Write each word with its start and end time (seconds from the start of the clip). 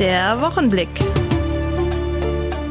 Der 0.00 0.40
Wochenblick. 0.40 0.88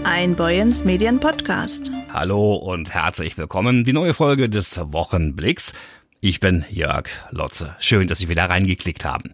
Ein 0.03 0.35
Boyens 0.35 0.83
Medien 0.83 1.21
Podcast. 1.21 1.89
Hallo 2.11 2.55
und 2.55 2.93
herzlich 2.93 3.37
willkommen. 3.37 3.85
Die 3.85 3.93
neue 3.93 4.13
Folge 4.13 4.49
des 4.49 4.77
Wochenblicks. 4.77 5.71
Ich 6.19 6.41
bin 6.41 6.65
Jörg 6.69 7.05
Lotze. 7.31 7.77
Schön, 7.79 8.07
dass 8.07 8.19
Sie 8.19 8.27
wieder 8.27 8.49
reingeklickt 8.49 9.05
haben. 9.05 9.33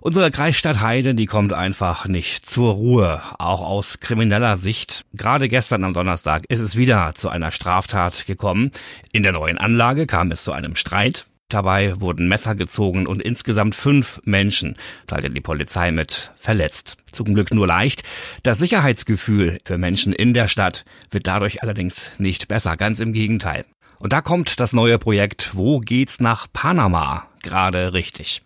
Unsere 0.00 0.30
Kreisstadt 0.30 0.82
Heide, 0.82 1.14
die 1.14 1.24
kommt 1.24 1.54
einfach 1.54 2.06
nicht 2.06 2.48
zur 2.48 2.74
Ruhe, 2.74 3.22
auch 3.38 3.62
aus 3.62 3.98
krimineller 4.00 4.58
Sicht. 4.58 5.06
Gerade 5.14 5.48
gestern 5.48 5.84
am 5.84 5.94
Donnerstag 5.94 6.44
ist 6.48 6.60
es 6.60 6.76
wieder 6.76 7.14
zu 7.14 7.30
einer 7.30 7.50
Straftat 7.50 8.26
gekommen. 8.26 8.72
In 9.12 9.22
der 9.22 9.32
neuen 9.32 9.56
Anlage 9.56 10.06
kam 10.06 10.30
es 10.30 10.44
zu 10.44 10.52
einem 10.52 10.76
Streit. 10.76 11.26
Dabei 11.48 12.00
wurden 12.00 12.26
Messer 12.26 12.54
gezogen 12.56 13.06
und 13.06 13.22
insgesamt 13.22 13.76
fünf 13.76 14.20
Menschen, 14.24 14.76
teilte 15.06 15.30
die 15.30 15.40
Polizei 15.40 15.92
mit, 15.92 16.32
verletzt. 16.36 16.96
Zum 17.12 17.34
Glück 17.34 17.54
nur 17.54 17.68
leicht. 17.68 18.02
Das 18.42 18.58
Sicherheitsgefühl 18.58 19.58
für 19.64 19.78
Menschen 19.78 20.12
in 20.12 20.34
der 20.34 20.48
Stadt 20.48 20.84
wird 21.10 21.26
dadurch 21.28 21.62
allerdings 21.62 22.10
nicht 22.18 22.48
besser, 22.48 22.76
ganz 22.76 22.98
im 22.98 23.12
Gegenteil. 23.12 23.64
Und 23.98 24.12
da 24.12 24.20
kommt 24.20 24.60
das 24.60 24.72
neue 24.72 24.98
Projekt 24.98 25.54
Wo 25.54 25.78
geht's 25.80 26.20
nach 26.20 26.46
Panama 26.52 27.28
gerade 27.46 27.92
richtig. 27.92 28.42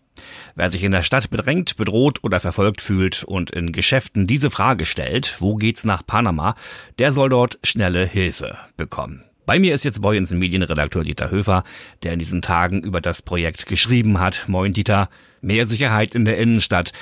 Wer 0.54 0.70
sich 0.70 0.84
in 0.84 0.92
der 0.92 1.02
Stadt 1.02 1.30
bedrängt, 1.30 1.76
bedroht 1.76 2.22
oder 2.22 2.38
verfolgt 2.38 2.82
fühlt 2.82 3.24
und 3.24 3.50
in 3.50 3.72
Geschäften 3.72 4.26
diese 4.26 4.50
Frage 4.50 4.84
stellt, 4.84 5.40
wo 5.40 5.56
geht's 5.56 5.84
nach 5.84 6.04
Panama, 6.04 6.54
der 6.98 7.10
soll 7.10 7.30
dort 7.30 7.58
schnelle 7.64 8.04
Hilfe 8.04 8.58
bekommen. 8.76 9.24
Bei 9.50 9.58
mir 9.58 9.74
ist 9.74 9.82
jetzt 9.82 10.00
Boyens 10.00 10.30
Medienredakteur 10.30 11.02
Dieter 11.02 11.32
Höfer, 11.32 11.64
der 12.04 12.12
in 12.12 12.20
diesen 12.20 12.40
Tagen 12.40 12.82
über 12.84 13.00
das 13.00 13.20
Projekt 13.20 13.66
geschrieben 13.66 14.20
hat. 14.20 14.44
Moin 14.46 14.70
Dieter, 14.70 15.08
mehr 15.40 15.66
Sicherheit 15.66 16.14
in 16.14 16.24
der 16.24 16.38
Innenstadt. 16.38 16.92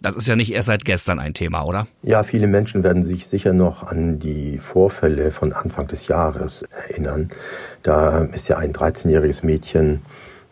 Das 0.00 0.16
ist 0.16 0.26
ja 0.26 0.34
nicht 0.34 0.50
erst 0.50 0.68
seit 0.68 0.86
gestern 0.86 1.18
ein 1.18 1.34
Thema, 1.34 1.64
oder? 1.64 1.86
Ja, 2.02 2.22
viele 2.22 2.46
Menschen 2.46 2.82
werden 2.82 3.02
sich 3.02 3.26
sicher 3.26 3.52
noch 3.52 3.82
an 3.82 4.18
die 4.18 4.56
Vorfälle 4.56 5.32
von 5.32 5.52
Anfang 5.52 5.86
des 5.86 6.08
Jahres 6.08 6.62
erinnern. 6.62 7.28
Da 7.82 8.22
ist 8.22 8.48
ja 8.48 8.56
ein 8.56 8.72
13-jähriges 8.72 9.44
Mädchen 9.44 10.00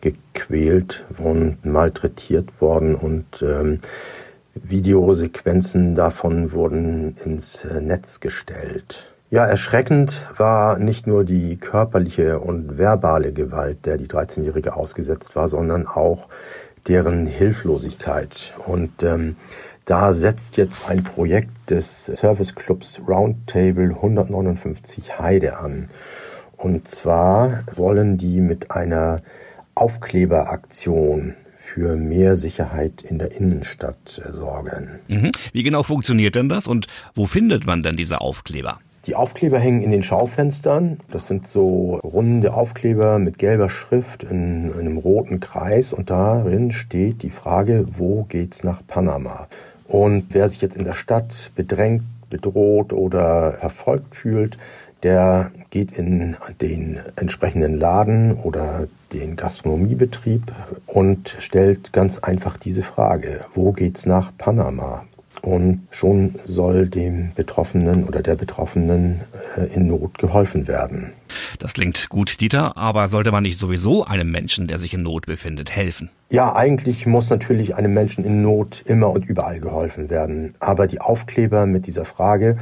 gequält 0.01 1.05
und 1.17 1.65
malträtiert 1.65 2.61
worden 2.61 2.93
und 2.93 3.41
ähm, 3.41 3.79
Videosequenzen 4.53 5.95
davon 5.95 6.51
wurden 6.51 7.15
ins 7.25 7.65
Netz 7.81 8.19
gestellt. 8.19 9.16
Ja, 9.29 9.45
erschreckend 9.45 10.25
war 10.37 10.79
nicht 10.79 11.05
nur 11.05 11.25
die 11.25 11.57
körperliche 11.57 12.39
und 12.39 12.77
verbale 12.77 13.33
Gewalt, 13.33 13.85
der 13.85 13.97
die 13.97 14.07
13-Jährige 14.07 14.77
ausgesetzt 14.77 15.35
war, 15.35 15.49
sondern 15.49 15.85
auch 15.85 16.29
deren 16.87 17.25
Hilflosigkeit. 17.25 18.55
Und 18.65 19.03
ähm, 19.03 19.35
da 19.83 20.13
setzt 20.13 20.55
jetzt 20.55 20.87
ein 20.87 21.03
Projekt 21.03 21.69
des 21.69 22.05
Service 22.05 22.55
Clubs 22.55 23.01
Roundtable 23.05 23.95
159 23.95 25.19
Heide 25.19 25.57
an. 25.57 25.89
Und 26.55 26.87
zwar 26.87 27.63
wollen 27.75 28.17
die 28.17 28.39
mit 28.39 28.71
einer 28.71 29.21
Aufkleberaktion 29.75 31.35
für 31.57 31.97
mehr 31.97 32.37
Sicherheit 32.37 33.01
in 33.01 33.19
der 33.19 33.33
Innenstadt 33.33 34.21
sorgen. 34.31 34.99
Mhm. 35.09 35.31
Wie 35.51 35.63
genau 35.63 35.83
funktioniert 35.83 36.35
denn 36.35 36.47
das 36.47 36.65
und 36.65 36.87
wo 37.13 37.25
findet 37.25 37.65
man 37.65 37.83
denn 37.83 37.97
diese 37.97 38.21
Aufkleber? 38.21 38.79
Die 39.07 39.15
Aufkleber 39.15 39.57
hängen 39.57 39.81
in 39.81 39.89
den 39.89 40.03
Schaufenstern. 40.03 40.99
Das 41.11 41.27
sind 41.27 41.47
so 41.47 41.95
runde 42.03 42.53
Aufkleber 42.53 43.19
mit 43.19 43.37
gelber 43.37 43.69
Schrift 43.69 44.23
in 44.23 44.73
einem 44.77 44.97
roten 44.97 45.39
Kreis 45.39 45.93
und 45.93 46.09
darin 46.09 46.73
steht 46.73 47.23
die 47.23 47.29
Frage, 47.29 47.85
wo 47.97 48.23
geht's 48.23 48.65
nach 48.65 48.85
Panama? 48.85 49.47
Und 49.87 50.25
wer 50.31 50.49
sich 50.49 50.61
jetzt 50.61 50.75
in 50.75 50.83
der 50.83 50.93
Stadt 50.93 51.51
bedrängt, 51.55 52.03
bedroht 52.29 52.91
oder 52.91 53.53
verfolgt 53.53 54.13
fühlt, 54.13 54.57
der 55.03 55.51
geht 55.69 55.93
in 55.93 56.35
den 56.59 56.99
entsprechenden 57.15 57.79
Laden 57.79 58.35
oder 58.35 58.87
den 59.13 59.37
Gastronomiebetrieb 59.37 60.51
und 60.85 61.37
stellt 61.39 61.93
ganz 61.93 62.19
einfach 62.19 62.57
diese 62.57 62.83
Frage, 62.83 63.45
wo 63.53 63.71
geht's 63.71 64.05
nach 64.05 64.33
Panama? 64.37 65.05
Und 65.41 65.87
schon 65.91 66.35
soll 66.45 66.87
dem 66.87 67.31
Betroffenen 67.35 68.03
oder 68.03 68.21
der 68.21 68.35
Betroffenen 68.35 69.21
äh, 69.57 69.73
in 69.73 69.87
Not 69.87 70.17
geholfen 70.17 70.67
werden. 70.67 71.13
Das 71.59 71.73
klingt 71.73 72.09
gut, 72.09 72.39
Dieter, 72.41 72.77
aber 72.77 73.07
sollte 73.07 73.31
man 73.31 73.43
nicht 73.43 73.59
sowieso 73.59 74.05
einem 74.05 74.31
Menschen, 74.31 74.67
der 74.67 74.79
sich 74.79 74.93
in 74.93 75.03
Not 75.03 75.25
befindet, 75.25 75.75
helfen? 75.75 76.09
Ja, 76.29 76.55
eigentlich 76.55 77.05
muss 77.05 77.29
natürlich 77.29 77.75
einem 77.75 77.93
Menschen 77.93 78.25
in 78.25 78.41
Not 78.41 78.81
immer 78.85 79.09
und 79.11 79.25
überall 79.25 79.59
geholfen 79.59 80.09
werden. 80.09 80.53
Aber 80.59 80.87
die 80.87 81.01
Aufkleber 81.01 81.65
mit 81.65 81.87
dieser 81.87 82.05
Frage, 82.05 82.57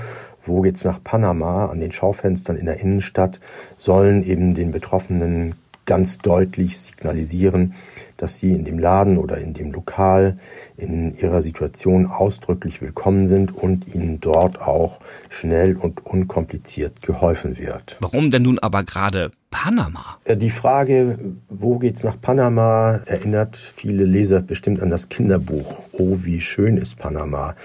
wo 0.45 0.61
geht's 0.61 0.83
nach 0.83 1.03
Panama, 1.03 1.65
an 1.65 1.79
den 1.79 1.91
Schaufenstern 1.91 2.57
in 2.57 2.65
der 2.65 2.79
Innenstadt, 2.79 3.39
sollen 3.77 4.23
eben 4.23 4.53
den 4.53 4.71
Betroffenen 4.71 5.55
ganz 5.85 6.17
deutlich 6.17 6.79
signalisieren, 6.79 7.73
dass 8.17 8.39
sie 8.39 8.53
in 8.53 8.65
dem 8.65 8.79
Laden 8.79 9.17
oder 9.17 9.37
in 9.37 9.53
dem 9.53 9.71
Lokal 9.71 10.37
in 10.77 11.15
ihrer 11.17 11.41
Situation 11.41 12.07
ausdrücklich 12.07 12.81
willkommen 12.81 13.27
sind 13.27 13.55
und 13.55 13.93
ihnen 13.93 14.19
dort 14.19 14.61
auch 14.61 14.99
schnell 15.29 15.75
und 15.75 16.05
unkompliziert 16.05 17.01
geholfen 17.01 17.57
wird. 17.57 17.97
Warum 17.99 18.29
denn 18.31 18.43
nun 18.43 18.59
aber 18.59 18.83
gerade 18.83 19.31
Panama? 19.51 20.17
Äh, 20.25 20.37
die 20.37 20.49
Frage, 20.49 21.17
wo 21.49 21.77
geht's 21.77 22.03
nach 22.03 22.19
Panama, 22.19 22.99
erinnert 23.05 23.55
viele 23.57 24.05
Leser 24.05 24.41
bestimmt 24.41 24.81
an 24.81 24.89
das 24.89 25.09
Kinderbuch 25.09 25.81
Oh, 25.93 26.19
wie 26.23 26.41
schön 26.41 26.75
ist 26.75 26.97
Panama. 26.97 27.55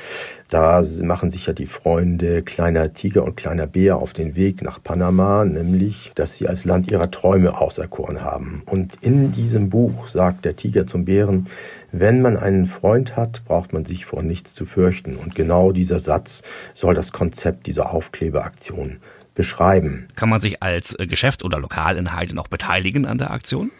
Da 0.50 0.82
machen 1.02 1.30
sich 1.30 1.46
ja 1.46 1.52
die 1.52 1.66
Freunde 1.66 2.42
kleiner 2.42 2.92
Tiger 2.92 3.22
und 3.22 3.36
kleiner 3.36 3.68
Bär 3.68 3.98
auf 3.98 4.12
den 4.12 4.34
Weg 4.34 4.62
nach 4.62 4.82
Panama, 4.82 5.44
nämlich, 5.44 6.10
dass 6.16 6.34
sie 6.34 6.48
als 6.48 6.64
Land 6.64 6.90
ihrer 6.90 7.12
Träume 7.12 7.56
auserkoren 7.56 8.24
haben. 8.24 8.64
Und 8.66 8.96
in 9.00 9.30
diesem 9.30 9.70
Buch 9.70 10.08
sagt 10.08 10.44
der 10.44 10.56
Tiger 10.56 10.88
zum 10.88 11.04
Bären, 11.04 11.46
wenn 11.92 12.20
man 12.20 12.36
einen 12.36 12.66
Freund 12.66 13.16
hat, 13.16 13.44
braucht 13.44 13.72
man 13.72 13.84
sich 13.84 14.06
vor 14.06 14.24
nichts 14.24 14.52
zu 14.52 14.66
fürchten. 14.66 15.14
Und 15.14 15.36
genau 15.36 15.70
dieser 15.70 16.00
Satz 16.00 16.42
soll 16.74 16.94
das 16.94 17.12
Konzept 17.12 17.68
dieser 17.68 17.92
Aufklebeaktion 17.92 18.98
beschreiben. 19.36 20.08
Kann 20.16 20.28
man 20.28 20.40
sich 20.40 20.62
als 20.62 20.98
äh, 20.98 21.06
Geschäft 21.06 21.44
oder 21.44 21.60
Lokalinhalte 21.60 22.34
noch 22.34 22.48
beteiligen 22.48 23.06
an 23.06 23.18
der 23.18 23.30
Aktion? 23.30 23.70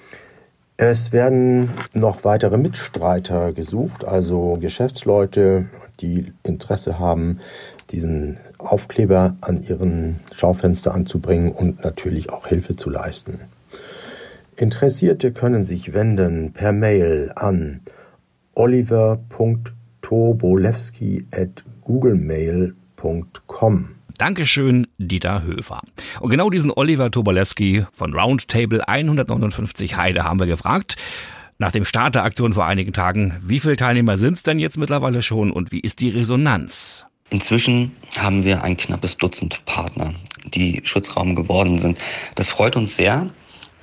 Es 0.83 1.13
werden 1.13 1.69
noch 1.93 2.25
weitere 2.25 2.57
Mitstreiter 2.57 3.53
gesucht, 3.53 4.07
also 4.07 4.57
Geschäftsleute, 4.59 5.67
die 6.01 6.33
Interesse 6.43 6.99
haben, 6.99 7.41
diesen 7.91 8.39
Aufkleber 8.57 9.37
an 9.43 9.59
ihren 9.59 10.21
Schaufenster 10.35 10.95
anzubringen 10.95 11.53
und 11.53 11.85
natürlich 11.85 12.33
auch 12.33 12.47
Hilfe 12.47 12.77
zu 12.77 12.89
leisten. 12.89 13.41
Interessierte 14.57 15.33
können 15.33 15.65
sich 15.65 15.93
wenden 15.93 16.55
per 16.55 16.73
Mail 16.73 17.31
an 17.37 17.83
oliver.tobolewski 18.55 21.27
at 21.31 21.63
googlemail.com. 21.83 24.00
Dankeschön, 24.21 24.87
Dieter 24.99 25.45
Höfer. 25.45 25.81
Und 26.21 26.29
genau 26.29 26.51
diesen 26.51 26.71
Oliver 26.71 27.11
Tobolewski 27.11 27.87
von 27.91 28.13
Roundtable 28.13 28.87
159 28.87 29.97
Heide 29.97 30.25
haben 30.25 30.39
wir 30.39 30.47
gefragt. 30.47 30.97
Nach 31.57 31.73
dem 31.73 31.87
Start 31.87 32.17
der 32.17 32.25
Aktion 32.25 32.53
vor 32.53 32.67
einigen 32.67 32.93
Tagen, 32.93 33.41
wie 33.43 33.61
viele 33.61 33.77
Teilnehmer 33.77 34.19
sind 34.19 34.35
es 34.35 34.43
denn 34.43 34.59
jetzt 34.59 34.77
mittlerweile 34.77 35.23
schon 35.23 35.51
und 35.51 35.73
wie 35.73 35.81
ist 35.81 36.01
die 36.01 36.11
Resonanz? 36.11 37.07
Inzwischen 37.31 37.93
haben 38.15 38.45
wir 38.45 38.63
ein 38.63 38.77
knappes 38.77 39.17
Dutzend 39.17 39.65
Partner, 39.65 40.13
die 40.53 40.83
Schutzraum 40.85 41.35
geworden 41.35 41.79
sind. 41.79 41.97
Das 42.35 42.51
freut 42.51 42.77
uns 42.77 42.97
sehr. 42.97 43.27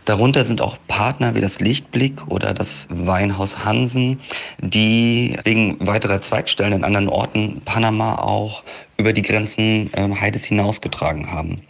Darunter 0.07 0.45
sind 0.45 0.61
auch 0.61 0.77
Partner 0.87 1.35
wie 1.35 1.41
das 1.41 1.59
Lichtblick 1.59 2.27
oder 2.27 2.53
das 2.53 2.87
Weinhaus 2.89 3.65
Hansen, 3.65 4.21
die 4.57 5.37
wegen 5.43 5.85
weiterer 5.85 6.21
Zweigstellen 6.21 6.71
in 6.71 6.85
anderen 6.85 7.09
Orten 7.09 7.61
Panama 7.65 8.15
auch 8.15 8.63
über 8.95 9.11
die 9.11 9.21
Grenzen 9.21 9.91
äh, 9.91 10.09
Heides 10.15 10.45
hinausgetragen 10.45 11.29
haben. 11.29 11.61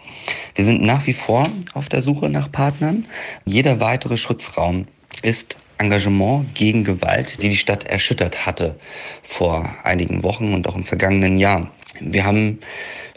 Wir 0.54 0.66
sind 0.66 0.84
nach 0.84 1.08
wie 1.08 1.14
vor 1.14 1.50
auf 1.74 1.90
der 1.90 2.04
Suche 2.04 2.30
nach 2.30 2.52
Partnern. 2.52 3.08
Jeder 3.46 3.80
weitere 3.80 4.18
Schutzraum 4.18 4.86
ist 5.24 5.58
Engagement 5.78 6.54
gegen 6.56 6.84
Gewalt, 6.84 7.42
die 7.42 7.50
die 7.50 7.58
Stadt 7.58 7.84
erschüttert 7.84 8.46
hatte 8.46 8.76
vor 9.24 9.70
einigen 9.84 10.24
Wochen 10.24 10.54
und 10.54 10.68
auch 10.68 10.76
im 10.76 10.86
vergangenen 10.86 11.38
Jahr. 11.38 11.72
Wir 12.00 12.26
haben 12.26 12.60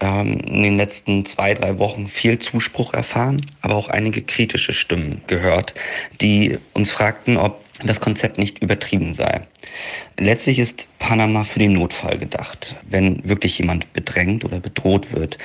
ähm, 0.00 0.38
in 0.46 0.62
den 0.62 0.76
letzten 0.76 1.24
zwei, 1.24 1.54
drei 1.54 1.78
Wochen 1.78 2.06
viel 2.08 2.38
Zuspruch 2.38 2.94
erfahren, 2.94 3.40
aber 3.60 3.76
auch 3.76 3.88
einige 3.88 4.22
kritische 4.22 4.72
Stimmen 4.72 5.22
gehört, 5.26 5.74
die 6.20 6.58
uns 6.74 6.90
fragten, 6.90 7.36
ob 7.36 7.62
das 7.84 8.00
Konzept 8.00 8.38
nicht 8.38 8.60
übertrieben 8.60 9.14
sei. 9.14 9.42
Letztlich 10.18 10.58
ist 10.58 10.86
Panama 10.98 11.44
für 11.44 11.58
den 11.58 11.72
Notfall 11.72 12.18
gedacht, 12.18 12.76
wenn 12.88 13.26
wirklich 13.26 13.58
jemand 13.58 13.92
bedrängt 13.92 14.44
oder 14.44 14.60
bedroht 14.60 15.12
wird. 15.12 15.38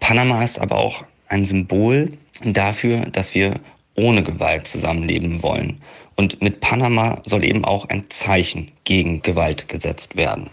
Panama 0.00 0.42
ist 0.42 0.58
aber 0.58 0.76
auch 0.78 1.04
ein 1.28 1.44
Symbol 1.44 2.12
dafür, 2.44 3.00
dass 3.06 3.34
wir 3.34 3.54
ohne 3.94 4.22
Gewalt 4.22 4.66
zusammenleben 4.66 5.42
wollen. 5.42 5.80
Und 6.16 6.42
mit 6.42 6.60
Panama 6.60 7.20
soll 7.24 7.44
eben 7.44 7.64
auch 7.64 7.88
ein 7.88 8.08
Zeichen 8.08 8.72
gegen 8.84 9.22
Gewalt 9.22 9.68
gesetzt 9.68 10.16
werden. 10.16 10.50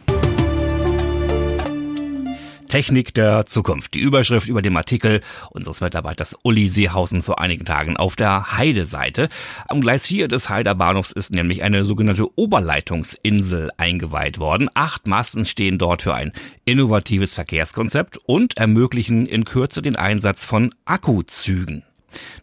Technik 2.74 3.14
der 3.14 3.46
Zukunft. 3.46 3.94
Die 3.94 4.00
Überschrift 4.00 4.50
über 4.50 4.64
dem 4.64 4.76
Artikel 4.76 5.22
unseres 5.52 5.80
Mitarbeiters 5.82 6.36
Uli 6.42 6.68
Seehausen 6.68 7.22
vor 7.22 7.40
einigen 7.40 7.66
Tagen 7.66 7.98
auf 7.98 8.16
der 8.16 8.58
Heide-Seite. 8.58 9.30
Am 9.68 9.80
Gleis 9.80 10.08
4 10.08 10.28
des 10.28 10.50
Heider 10.50 10.74
Bahnhofs 10.74 11.12
ist 11.12 11.32
nämlich 11.32 11.62
eine 11.62 11.84
sogenannte 11.84 12.36
Oberleitungsinsel 12.36 13.70
eingeweiht 13.78 14.40
worden. 14.40 14.72
Acht 14.74 15.06
Masten 15.06 15.46
stehen 15.46 15.78
dort 15.78 16.02
für 16.02 16.16
ein 16.16 16.32
innovatives 16.66 17.36
Verkehrskonzept 17.36 18.18
und 18.26 18.58
ermöglichen 18.58 19.28
in 19.28 19.46
Kürze 19.46 19.84
den 19.84 19.96
Einsatz 19.96 20.44
von 20.44 20.72
Akkuzügen. 20.86 21.84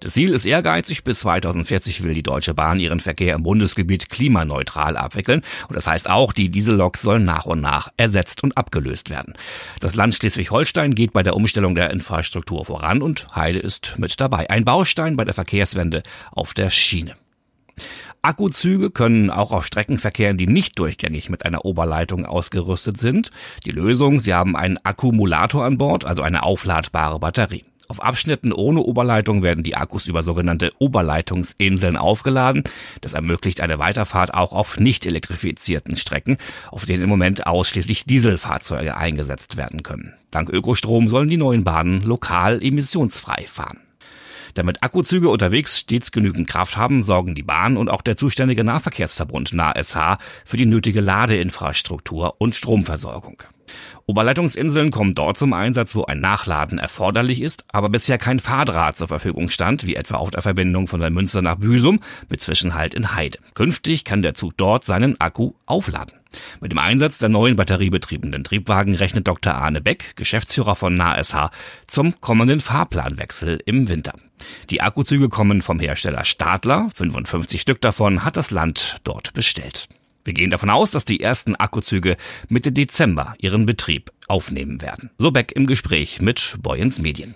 Das 0.00 0.14
Ziel 0.14 0.30
ist 0.30 0.44
ehrgeizig. 0.44 1.04
Bis 1.04 1.20
2040 1.20 2.02
will 2.02 2.14
die 2.14 2.22
Deutsche 2.22 2.54
Bahn 2.54 2.80
ihren 2.80 3.00
Verkehr 3.00 3.34
im 3.34 3.42
Bundesgebiet 3.42 4.08
klimaneutral 4.08 4.96
abwickeln. 4.96 5.42
Und 5.68 5.76
das 5.76 5.86
heißt 5.86 6.08
auch, 6.08 6.32
die 6.32 6.48
Dieselloks 6.48 7.02
sollen 7.02 7.24
nach 7.24 7.46
und 7.46 7.60
nach 7.60 7.90
ersetzt 7.96 8.42
und 8.42 8.56
abgelöst 8.56 9.10
werden. 9.10 9.34
Das 9.80 9.94
Land 9.94 10.14
Schleswig-Holstein 10.14 10.94
geht 10.94 11.12
bei 11.12 11.22
der 11.22 11.36
Umstellung 11.36 11.74
der 11.74 11.90
Infrastruktur 11.90 12.64
voran 12.64 13.02
und 13.02 13.34
Heide 13.34 13.58
ist 13.58 13.98
mit 13.98 14.20
dabei. 14.20 14.50
Ein 14.50 14.64
Baustein 14.64 15.16
bei 15.16 15.24
der 15.24 15.34
Verkehrswende 15.34 16.02
auf 16.32 16.54
der 16.54 16.70
Schiene. 16.70 17.16
Akkuzüge 18.22 18.90
können 18.90 19.30
auch 19.30 19.50
auf 19.50 19.64
Strecken 19.64 19.98
verkehren, 19.98 20.36
die 20.36 20.46
nicht 20.46 20.78
durchgängig 20.78 21.30
mit 21.30 21.46
einer 21.46 21.64
Oberleitung 21.64 22.26
ausgerüstet 22.26 23.00
sind. 23.00 23.30
Die 23.64 23.70
Lösung, 23.70 24.20
sie 24.20 24.34
haben 24.34 24.56
einen 24.56 24.78
Akkumulator 24.84 25.64
an 25.64 25.78
Bord, 25.78 26.04
also 26.04 26.22
eine 26.22 26.42
aufladbare 26.42 27.18
Batterie. 27.18 27.64
Auf 27.90 28.04
Abschnitten 28.04 28.52
ohne 28.52 28.82
Oberleitung 28.82 29.42
werden 29.42 29.64
die 29.64 29.74
Akkus 29.74 30.06
über 30.06 30.22
sogenannte 30.22 30.70
Oberleitungsinseln 30.78 31.96
aufgeladen. 31.96 32.62
Das 33.00 33.14
ermöglicht 33.14 33.60
eine 33.60 33.80
Weiterfahrt 33.80 34.32
auch 34.32 34.52
auf 34.52 34.78
nicht 34.78 35.06
elektrifizierten 35.06 35.96
Strecken, 35.96 36.36
auf 36.70 36.84
denen 36.84 37.02
im 37.02 37.08
Moment 37.08 37.48
ausschließlich 37.48 38.04
Dieselfahrzeuge 38.04 38.96
eingesetzt 38.96 39.56
werden 39.56 39.82
können. 39.82 40.14
Dank 40.30 40.50
Ökostrom 40.50 41.08
sollen 41.08 41.26
die 41.26 41.36
neuen 41.36 41.64
Bahnen 41.64 42.02
lokal 42.02 42.62
emissionsfrei 42.62 43.44
fahren. 43.48 43.80
Damit 44.54 44.84
Akkuzüge 44.84 45.28
unterwegs 45.28 45.80
stets 45.80 46.12
genügend 46.12 46.46
Kraft 46.46 46.76
haben, 46.76 47.02
sorgen 47.02 47.34
die 47.34 47.42
Bahn 47.42 47.76
und 47.76 47.88
auch 47.88 48.02
der 48.02 48.16
zuständige 48.16 48.62
Nahverkehrsverbund 48.62 49.52
NASH 49.52 50.18
für 50.44 50.56
die 50.56 50.66
nötige 50.66 51.00
Ladeinfrastruktur 51.00 52.36
und 52.38 52.54
Stromversorgung. 52.54 53.42
Oberleitungsinseln 54.06 54.90
kommen 54.90 55.14
dort 55.14 55.38
zum 55.38 55.52
Einsatz, 55.52 55.94
wo 55.94 56.04
ein 56.04 56.20
Nachladen 56.20 56.78
erforderlich 56.78 57.40
ist, 57.40 57.64
aber 57.68 57.88
bisher 57.88 58.18
kein 58.18 58.40
Fahrdraht 58.40 58.96
zur 58.96 59.08
Verfügung 59.08 59.48
stand, 59.50 59.86
wie 59.86 59.94
etwa 59.94 60.16
auf 60.16 60.30
der 60.30 60.42
Verbindung 60.42 60.88
von 60.88 61.00
der 61.00 61.10
Münster 61.10 61.42
nach 61.42 61.56
Büsum 61.56 62.00
mit 62.28 62.40
Zwischenhalt 62.40 62.94
in 62.94 63.14
Heide. 63.14 63.38
Künftig 63.54 64.04
kann 64.04 64.22
der 64.22 64.34
Zug 64.34 64.56
dort 64.56 64.84
seinen 64.84 65.20
Akku 65.20 65.52
aufladen. 65.66 66.20
Mit 66.60 66.72
dem 66.72 66.78
Einsatz 66.78 67.18
der 67.18 67.28
neuen 67.28 67.56
batteriebetriebenen 67.56 68.44
Triebwagen 68.44 68.94
rechnet 68.94 69.26
Dr. 69.26 69.54
Arne 69.54 69.80
Beck, 69.80 70.16
Geschäftsführer 70.16 70.74
von 70.74 70.94
NASH, 70.94 71.50
zum 71.86 72.20
kommenden 72.20 72.60
Fahrplanwechsel 72.60 73.60
im 73.66 73.88
Winter. 73.88 74.14
Die 74.70 74.80
Akkuzüge 74.80 75.28
kommen 75.28 75.62
vom 75.62 75.78
Hersteller 75.78 76.24
Stadler, 76.24 76.88
55 76.94 77.60
Stück 77.60 77.80
davon 77.80 78.24
hat 78.24 78.36
das 78.36 78.50
Land 78.50 79.00
dort 79.04 79.34
bestellt. 79.34 79.88
Wir 80.30 80.34
gehen 80.34 80.50
davon 80.50 80.70
aus, 80.70 80.92
dass 80.92 81.04
die 81.04 81.18
ersten 81.18 81.56
Akkuzüge 81.56 82.16
Mitte 82.48 82.70
Dezember 82.70 83.34
ihren 83.38 83.66
Betrieb 83.66 84.12
aufnehmen 84.28 84.80
werden. 84.80 85.10
So 85.18 85.32
Beck 85.32 85.50
im 85.50 85.66
Gespräch 85.66 86.20
mit 86.20 86.56
Boyens 86.62 87.00
Medien. 87.00 87.34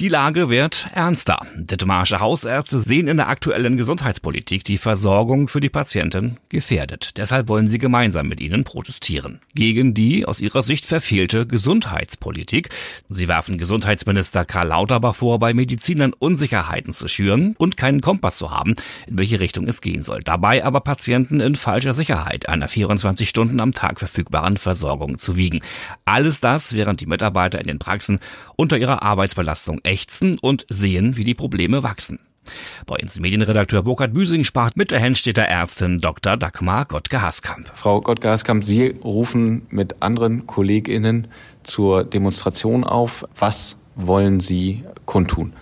Die 0.00 0.08
Lage 0.08 0.50
wird 0.50 0.88
ernster. 0.92 1.38
Dithmarsche 1.54 2.18
Hausärzte 2.18 2.80
sehen 2.80 3.06
in 3.06 3.16
der 3.16 3.28
aktuellen 3.28 3.76
Gesundheitspolitik 3.76 4.64
die 4.64 4.76
Versorgung 4.76 5.46
für 5.46 5.60
die 5.60 5.68
Patienten 5.68 6.38
gefährdet. 6.48 7.16
Deshalb 7.16 7.46
wollen 7.46 7.68
sie 7.68 7.78
gemeinsam 7.78 8.26
mit 8.26 8.40
ihnen 8.40 8.64
protestieren. 8.64 9.40
Gegen 9.54 9.94
die 9.94 10.26
aus 10.26 10.40
ihrer 10.40 10.64
Sicht 10.64 10.84
verfehlte 10.84 11.46
Gesundheitspolitik. 11.46 12.70
Sie 13.08 13.28
werfen 13.28 13.56
Gesundheitsminister 13.56 14.44
Karl 14.44 14.66
Lauterbach 14.66 15.14
vor, 15.14 15.38
bei 15.38 15.54
Medizinern 15.54 16.12
Unsicherheiten 16.12 16.92
zu 16.92 17.06
schüren 17.06 17.54
und 17.56 17.76
keinen 17.76 18.00
Kompass 18.00 18.38
zu 18.38 18.50
haben, 18.50 18.74
in 19.06 19.16
welche 19.16 19.38
Richtung 19.38 19.68
es 19.68 19.80
gehen 19.80 20.02
soll. 20.02 20.22
Dabei 20.24 20.64
aber 20.64 20.80
Patienten 20.80 21.38
in 21.38 21.54
falscher 21.54 21.92
Sicherheit 21.92 22.48
einer 22.48 22.66
24 22.66 23.28
Stunden 23.28 23.60
am 23.60 23.70
Tag 23.70 24.00
verfügbaren 24.00 24.56
Versorgung 24.56 25.18
zu 25.18 25.36
wiegen. 25.36 25.60
Alles 26.04 26.40
das, 26.40 26.74
während 26.74 27.00
die 27.00 27.06
Mitarbeiter 27.06 27.60
in 27.60 27.68
den 27.68 27.78
Praxen 27.78 28.18
unter 28.56 28.76
ihrer 28.76 29.04
Arbeitsbelastung 29.04 29.82
ächzen 29.84 30.38
und 30.40 30.66
sehen, 30.68 31.16
wie 31.16 31.24
die 31.24 31.34
Probleme 31.34 31.82
wachsen. 31.82 32.18
Bei 32.86 32.96
uns 33.02 33.18
Medienredakteur 33.18 33.82
Burkhard 33.82 34.12
Büsing 34.12 34.44
sprach 34.44 34.72
mit 34.74 34.90
der 34.90 35.00
Hennstädter 35.00 35.44
Ärztin 35.44 35.98
Dr. 35.98 36.36
Dagmar 36.36 36.84
Gottke-Haskamp. 36.84 37.70
Frau 37.74 38.00
Gottke-Haskamp, 38.00 38.64
Sie 38.64 38.94
rufen 39.02 39.66
mit 39.70 40.02
anderen 40.02 40.46
KollegInnen 40.46 41.28
zur 41.62 42.04
Demonstration 42.04 42.84
auf. 42.84 43.24
Was 43.38 43.78
wollen 43.96 44.40
Sie 44.40 44.84
kundtun? 45.06 45.54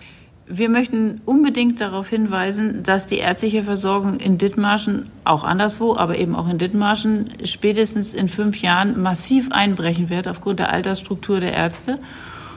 Wir 0.45 0.67
möchten 0.67 1.21
unbedingt 1.25 1.79
darauf 1.79 2.09
hinweisen, 2.09 2.83
dass 2.83 3.07
die 3.07 3.17
ärztliche 3.17 3.63
Versorgung 3.63 4.19
in 4.19 4.37
Dithmarschen, 4.37 5.09
auch 5.23 5.45
anderswo, 5.45 5.95
aber 5.95 6.17
eben 6.17 6.35
auch 6.35 6.49
in 6.49 6.57
Dithmarschen, 6.57 7.31
spätestens 7.45 8.13
in 8.13 8.27
fünf 8.27 8.61
Jahren 8.61 9.01
massiv 9.01 9.51
einbrechen 9.51 10.09
wird 10.09 10.27
aufgrund 10.27 10.59
der 10.59 10.71
Altersstruktur 10.73 11.39
der 11.39 11.53
Ärzte 11.53 11.97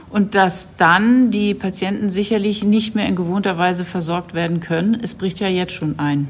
und 0.09 0.35
dass 0.35 0.75
dann 0.75 1.31
die 1.31 1.53
Patienten 1.53 2.09
sicherlich 2.09 2.63
nicht 2.63 2.95
mehr 2.95 3.07
in 3.07 3.15
gewohnter 3.15 3.57
Weise 3.57 3.85
versorgt 3.85 4.33
werden 4.33 4.59
können. 4.59 4.99
Es 5.01 5.15
bricht 5.15 5.39
ja 5.39 5.47
jetzt 5.47 5.73
schon 5.73 5.99
ein. 5.99 6.27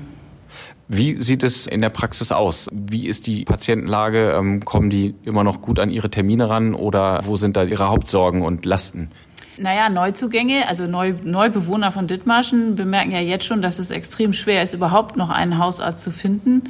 Wie 0.90 1.22
sieht 1.22 1.44
es 1.44 1.68
in 1.68 1.82
der 1.82 1.90
Praxis 1.90 2.32
aus? 2.32 2.70
Wie 2.72 3.08
ist 3.08 3.28
die 3.28 3.44
Patientenlage? 3.44 4.32
Ähm, 4.32 4.64
kommen 4.64 4.90
die 4.90 5.16
immer 5.26 5.44
noch 5.44 5.62
gut 5.62 5.80
an 5.80 5.92
ihre 5.92 6.10
Termine 6.10 6.50
ran 6.50 6.74
oder 6.74 7.20
wo 7.26 7.36
sind 7.36 7.58
da 7.58 7.64
ihre 7.66 7.90
Hauptsorgen 7.90 8.42
und 8.42 8.66
Lasten? 8.66 9.12
Naja, 9.58 9.90
Neuzugänge, 9.90 10.68
also 10.70 10.86
Neu 10.88 11.16
Neubewohner 11.24 11.92
von 11.92 12.08
Dithmarschen 12.08 12.76
bemerken 12.76 13.12
ja 13.12 13.20
jetzt 13.20 13.46
schon, 13.46 13.62
dass 13.62 13.80
es 13.80 13.92
extrem 13.92 14.32
schwer 14.32 14.64
ist, 14.64 14.74
überhaupt 14.74 15.18
noch 15.18 15.30
einen 15.30 15.58
Hausarzt 15.58 16.04
zu 16.04 16.12
finden. 16.12 16.64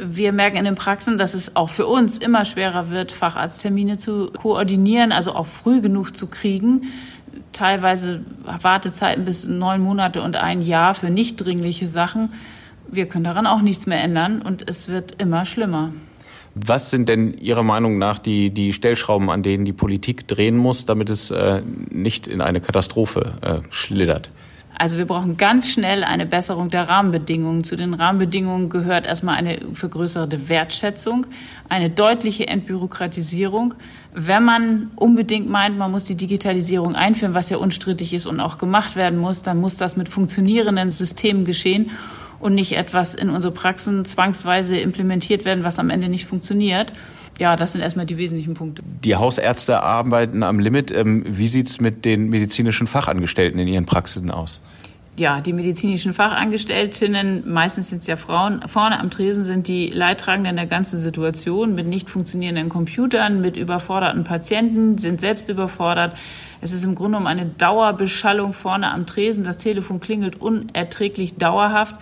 Wir 0.00 0.32
merken 0.32 0.56
in 0.56 0.64
den 0.64 0.74
Praxen, 0.74 1.18
dass 1.18 1.34
es 1.34 1.56
auch 1.56 1.68
für 1.68 1.86
uns 1.86 2.18
immer 2.18 2.44
schwerer 2.44 2.90
wird, 2.90 3.12
Facharzttermine 3.12 3.98
zu 3.98 4.30
koordinieren, 4.30 5.12
also 5.12 5.34
auch 5.34 5.46
früh 5.46 5.80
genug 5.80 6.16
zu 6.16 6.26
kriegen. 6.26 6.84
Teilweise 7.52 8.24
Wartezeiten 8.44 9.24
bis 9.24 9.44
neun 9.44 9.80
Monate 9.80 10.22
und 10.22 10.36
ein 10.36 10.62
Jahr 10.62 10.94
für 10.94 11.10
nicht 11.10 11.36
dringliche 11.36 11.86
Sachen. 11.86 12.32
Wir 12.90 13.06
können 13.06 13.24
daran 13.24 13.46
auch 13.46 13.60
nichts 13.60 13.86
mehr 13.86 14.02
ändern 14.02 14.42
und 14.42 14.68
es 14.68 14.88
wird 14.88 15.20
immer 15.20 15.44
schlimmer. 15.44 15.92
Was 16.54 16.90
sind 16.90 17.08
denn 17.08 17.36
Ihrer 17.38 17.62
Meinung 17.62 17.98
nach 17.98 18.18
die, 18.18 18.50
die 18.50 18.72
Stellschrauben, 18.72 19.30
an 19.30 19.42
denen 19.42 19.64
die 19.64 19.72
Politik 19.72 20.26
drehen 20.26 20.56
muss, 20.56 20.86
damit 20.86 21.10
es 21.10 21.30
äh, 21.30 21.62
nicht 21.90 22.26
in 22.26 22.40
eine 22.40 22.60
Katastrophe 22.60 23.34
äh, 23.42 23.60
schlittert? 23.70 24.30
Also 24.78 24.96
wir 24.96 25.06
brauchen 25.06 25.36
ganz 25.36 25.68
schnell 25.68 26.04
eine 26.04 26.24
Besserung 26.24 26.70
der 26.70 26.88
Rahmenbedingungen. 26.88 27.64
Zu 27.64 27.74
den 27.74 27.94
Rahmenbedingungen 27.94 28.68
gehört 28.68 29.06
erstmal 29.06 29.34
eine 29.34 29.58
vergrößerte 29.72 30.48
Wertschätzung, 30.48 31.26
eine 31.68 31.90
deutliche 31.90 32.46
Entbürokratisierung. 32.46 33.74
Wenn 34.14 34.44
man 34.44 34.92
unbedingt 34.94 35.50
meint, 35.50 35.76
man 35.76 35.90
muss 35.90 36.04
die 36.04 36.14
Digitalisierung 36.14 36.94
einführen, 36.94 37.34
was 37.34 37.50
ja 37.50 37.56
unstrittig 37.56 38.14
ist 38.14 38.26
und 38.26 38.38
auch 38.38 38.56
gemacht 38.56 38.94
werden 38.94 39.18
muss, 39.18 39.42
dann 39.42 39.60
muss 39.60 39.76
das 39.76 39.96
mit 39.96 40.08
funktionierenden 40.08 40.92
Systemen 40.92 41.44
geschehen 41.44 41.90
und 42.38 42.54
nicht 42.54 42.76
etwas 42.76 43.14
in 43.14 43.30
unsere 43.30 43.52
Praxen 43.52 44.04
zwangsweise 44.04 44.76
implementiert 44.76 45.44
werden, 45.44 45.64
was 45.64 45.80
am 45.80 45.90
Ende 45.90 46.08
nicht 46.08 46.26
funktioniert. 46.26 46.92
Ja, 47.38 47.56
das 47.56 47.72
sind 47.72 47.80
erstmal 47.80 48.06
die 48.06 48.16
wesentlichen 48.16 48.54
Punkte. 48.54 48.82
Die 49.04 49.16
Hausärzte 49.16 49.80
arbeiten 49.82 50.44
am 50.44 50.58
Limit. 50.58 50.90
Ähm, 50.90 51.24
wie 51.26 51.48
sieht 51.48 51.68
es 51.68 51.80
mit 51.80 52.04
den 52.04 52.28
medizinischen 52.28 52.86
Fachangestellten 52.86 53.60
in 53.60 53.68
ihren 53.68 53.86
Praxen 53.86 54.30
aus? 54.30 54.60
Ja, 55.18 55.40
die 55.40 55.52
medizinischen 55.52 56.14
Fachangestellten, 56.14 57.42
meistens 57.46 57.88
sind 57.88 58.02
es 58.02 58.06
ja 58.06 58.16
Frauen, 58.16 58.62
vorne 58.66 59.00
am 59.00 59.10
Tresen 59.10 59.44
sind 59.44 59.68
die 59.68 59.88
Leidtragenden 59.88 60.56
der 60.56 60.66
ganzen 60.66 60.98
Situation 60.98 61.74
mit 61.74 61.86
nicht 61.86 62.08
funktionierenden 62.08 62.68
Computern, 62.68 63.40
mit 63.40 63.56
überforderten 63.56 64.24
Patienten, 64.24 64.98
sind 64.98 65.20
selbst 65.20 65.48
überfordert. 65.48 66.16
Es 66.60 66.72
ist 66.72 66.84
im 66.84 66.94
Grunde 66.94 67.18
um 67.18 67.26
eine 67.26 67.46
Dauerbeschallung 67.46 68.52
vorne 68.52 68.90
am 68.92 69.06
Tresen. 69.06 69.44
Das 69.44 69.58
Telefon 69.58 70.00
klingelt 70.00 70.40
unerträglich 70.40 71.36
dauerhaft. 71.36 71.96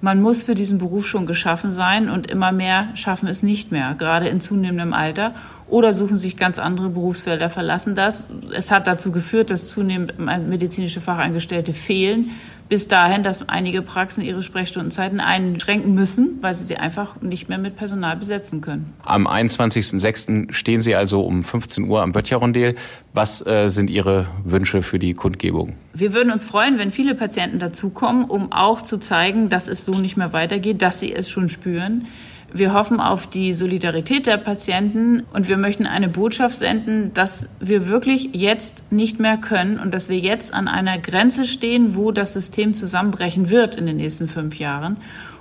Man 0.00 0.22
muss 0.22 0.44
für 0.44 0.54
diesen 0.54 0.78
Beruf 0.78 1.08
schon 1.08 1.26
geschaffen 1.26 1.72
sein 1.72 2.08
und 2.08 2.28
immer 2.28 2.52
mehr 2.52 2.88
schaffen 2.94 3.26
es 3.28 3.42
nicht 3.42 3.72
mehr, 3.72 3.96
gerade 3.98 4.28
in 4.28 4.40
zunehmendem 4.40 4.92
Alter 4.92 5.34
oder 5.66 5.92
suchen 5.92 6.18
sich 6.18 6.36
ganz 6.36 6.60
andere 6.60 6.88
Berufsfelder, 6.90 7.50
verlassen 7.50 7.96
das. 7.96 8.24
Es 8.54 8.70
hat 8.70 8.86
dazu 8.86 9.10
geführt, 9.10 9.50
dass 9.50 9.66
zunehmend 9.66 10.14
medizinische 10.18 11.00
Fachangestellte 11.00 11.72
fehlen 11.72 12.30
bis 12.68 12.88
dahin, 12.88 13.22
dass 13.22 13.48
einige 13.48 13.82
Praxen 13.82 14.22
ihre 14.22 14.42
Sprechstundenzeiten 14.42 15.20
einschränken 15.20 15.94
müssen, 15.94 16.38
weil 16.40 16.54
sie 16.54 16.64
sie 16.64 16.76
einfach 16.76 17.20
nicht 17.20 17.48
mehr 17.48 17.58
mit 17.58 17.76
Personal 17.76 18.16
besetzen 18.16 18.60
können. 18.60 18.92
Am 19.04 19.26
21.06. 19.26 20.52
stehen 20.52 20.82
Sie 20.82 20.94
also 20.94 21.22
um 21.22 21.42
15 21.42 21.88
Uhr 21.88 22.02
am 22.02 22.12
Böttcher-Rondel. 22.12 22.74
Was 23.14 23.44
äh, 23.46 23.68
sind 23.68 23.90
Ihre 23.90 24.26
Wünsche 24.44 24.82
für 24.82 24.98
die 24.98 25.14
Kundgebung? 25.14 25.74
Wir 25.94 26.12
würden 26.12 26.30
uns 26.30 26.44
freuen, 26.44 26.78
wenn 26.78 26.90
viele 26.90 27.14
Patienten 27.14 27.58
dazukommen, 27.58 28.24
um 28.24 28.52
auch 28.52 28.82
zu 28.82 28.98
zeigen, 28.98 29.48
dass 29.48 29.68
es 29.68 29.84
so 29.84 29.98
nicht 29.98 30.16
mehr 30.16 30.32
weitergeht, 30.32 30.82
dass 30.82 31.00
sie 31.00 31.12
es 31.12 31.28
schon 31.28 31.48
spüren. 31.48 32.06
Wir 32.52 32.72
hoffen 32.72 32.98
auf 32.98 33.26
die 33.26 33.52
Solidarität 33.52 34.26
der 34.26 34.38
Patienten 34.38 35.26
und 35.34 35.48
wir 35.48 35.58
möchten 35.58 35.86
eine 35.86 36.08
Botschaft 36.08 36.56
senden, 36.56 37.12
dass 37.12 37.46
wir 37.60 37.88
wirklich 37.88 38.30
jetzt 38.32 38.82
nicht 38.90 39.20
mehr 39.20 39.36
können 39.36 39.78
und 39.78 39.92
dass 39.92 40.08
wir 40.08 40.18
jetzt 40.18 40.54
an 40.54 40.66
einer 40.66 40.98
Grenze 40.98 41.44
stehen, 41.44 41.94
wo 41.94 42.10
das 42.10 42.32
System 42.32 42.72
zusammenbrechen 42.72 43.50
wird 43.50 43.76
in 43.76 43.84
den 43.84 43.96
nächsten 43.96 44.28
fünf 44.28 44.58
Jahren. 44.58 44.96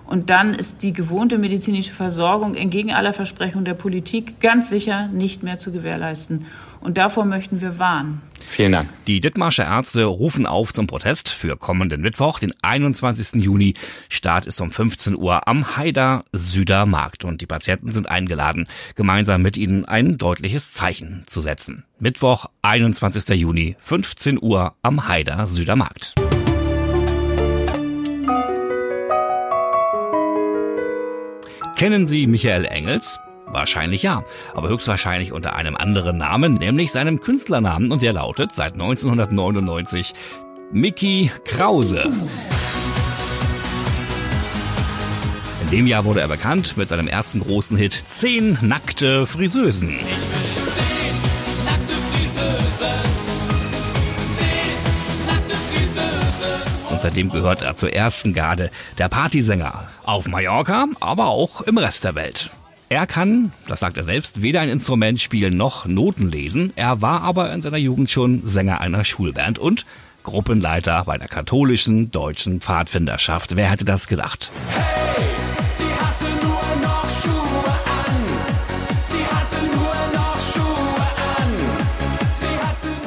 Und 0.07 0.29
dann 0.29 0.53
ist 0.53 0.81
die 0.83 0.93
gewohnte 0.93 1.37
medizinische 1.37 1.93
Versorgung 1.93 2.55
entgegen 2.55 2.93
aller 2.93 3.11
Versprechungen 3.11 3.65
der 3.65 3.73
Politik 3.73 4.39
ganz 4.39 4.69
sicher 4.69 5.09
nicht 5.09 5.43
mehr 5.43 5.59
zu 5.59 5.71
gewährleisten. 5.71 6.45
Und 6.79 6.97
davor 6.97 7.25
möchten 7.25 7.59
wir 7.59 7.77
warnen. 7.79 8.21
Vielen 8.39 8.71
Dank. 8.71 8.89
Die 9.07 9.19
Dithmarscher 9.19 9.65
Ärzte 9.65 10.05
rufen 10.05 10.45
auf 10.45 10.73
zum 10.73 10.87
Protest 10.87 11.27
für 11.27 11.57
kommenden 11.57 12.01
Mittwoch, 12.01 12.39
den 12.39 12.53
21. 12.61 13.43
Juni. 13.43 13.73
Start 14.07 14.45
ist 14.45 14.61
um 14.61 14.71
15 14.71 15.17
Uhr 15.17 15.47
am 15.47 15.75
Haider 15.75 16.23
Südermarkt 16.31 17.25
und 17.25 17.41
die 17.41 17.45
Patienten 17.45 17.91
sind 17.91 18.09
eingeladen, 18.09 18.67
gemeinsam 18.95 19.41
mit 19.41 19.57
ihnen 19.57 19.83
ein 19.83 20.17
deutliches 20.17 20.71
Zeichen 20.71 21.25
zu 21.27 21.41
setzen. 21.41 21.83
Mittwoch, 21.99 22.45
21. 22.61 23.27
Juni, 23.37 23.75
15 23.79 24.41
Uhr 24.41 24.75
am 24.81 25.09
Haider 25.09 25.47
Südermarkt. 25.47 26.13
Kennen 31.77 32.07
Sie 32.07 32.25
Michael 32.25 32.65
Engels? 32.65 33.19
Wahrscheinlich 33.45 34.01
ja, 34.01 34.23
aber 34.55 34.67
höchstwahrscheinlich 34.67 35.31
unter 35.31 35.55
einem 35.55 35.75
anderen 35.75 36.17
Namen, 36.17 36.55
nämlich 36.55 36.91
seinem 36.91 37.19
Künstlernamen 37.19 37.91
und 37.91 38.01
der 38.01 38.13
lautet 38.13 38.51
seit 38.51 38.73
1999 38.73 40.13
Mickey 40.71 41.29
Krause. 41.45 42.11
In 45.65 45.69
dem 45.69 45.85
Jahr 45.85 46.03
wurde 46.03 46.21
er 46.21 46.27
bekannt 46.27 46.77
mit 46.77 46.89
seinem 46.89 47.07
ersten 47.07 47.41
großen 47.41 47.77
Hit 47.77 47.93
Zehn 47.93 48.57
nackte 48.61 49.27
Friseusen. 49.27 49.99
Seitdem 57.07 57.31
gehört 57.31 57.61
er 57.61 57.77
zur 57.77 57.93
ersten 57.93 58.33
Garde 58.33 58.69
der 58.97 59.07
Partysänger. 59.07 59.87
Auf 60.03 60.27
Mallorca, 60.27 60.87
aber 60.99 61.27
auch 61.27 61.61
im 61.61 61.77
Rest 61.77 62.03
der 62.03 62.15
Welt. 62.15 62.49
Er 62.89 63.07
kann, 63.07 63.53
das 63.65 63.79
sagt 63.79 63.95
er 63.95 64.03
selbst, 64.03 64.41
weder 64.41 64.59
ein 64.59 64.67
Instrument 64.67 65.21
spielen 65.21 65.55
noch 65.55 65.85
Noten 65.85 66.29
lesen. 66.29 66.73
Er 66.75 67.01
war 67.01 67.21
aber 67.21 67.53
in 67.53 67.61
seiner 67.61 67.77
Jugend 67.77 68.09
schon 68.09 68.45
Sänger 68.45 68.81
einer 68.81 69.05
Schulband 69.05 69.57
und 69.57 69.85
Gruppenleiter 70.23 71.05
bei 71.05 71.17
der 71.17 71.29
katholischen 71.29 72.11
deutschen 72.11 72.59
Pfadfinderschaft. 72.59 73.55
Wer 73.55 73.71
hätte 73.71 73.85
das 73.85 74.07
gedacht? 74.07 74.51
Hey! 74.75 75.36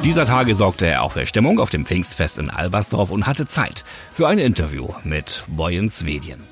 Dieser 0.03 0.25
Tage 0.25 0.55
sorgte 0.55 0.87
er 0.87 1.03
auch 1.03 1.11
für 1.11 1.27
Stimmung 1.27 1.59
auf 1.59 1.69
dem 1.69 1.85
Pfingstfest 1.85 2.39
in 2.39 2.49
Albersdorf 2.49 3.11
und 3.11 3.27
hatte 3.27 3.45
Zeit 3.45 3.85
für 4.11 4.27
ein 4.27 4.39
Interview 4.39 4.89
mit 5.03 5.43
Boyens 5.47 6.03
Medien. 6.03 6.43